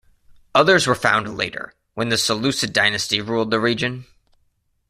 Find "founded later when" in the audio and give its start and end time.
0.95-2.09